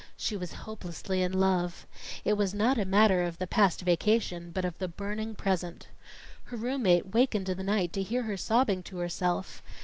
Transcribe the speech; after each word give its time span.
She 0.17 0.35
was 0.35 0.53
hopelessly 0.65 1.21
in 1.21 1.31
love. 1.31 1.85
It 2.25 2.33
was 2.33 2.55
not 2.55 2.79
a 2.79 2.85
matter 2.85 3.21
of 3.21 3.37
the 3.37 3.45
past 3.45 3.81
vacation, 3.81 4.49
but 4.49 4.65
of 4.65 4.75
the 4.79 4.87
burning 4.87 5.35
present. 5.35 5.89
Her 6.45 6.57
room 6.57 6.81
mate 6.81 7.13
wakened 7.13 7.49
in 7.49 7.57
the 7.59 7.63
night 7.63 7.93
to 7.93 8.01
hear 8.01 8.23
her 8.23 8.35
sobbing 8.35 8.81
to 8.81 8.97
herself. 8.97 9.61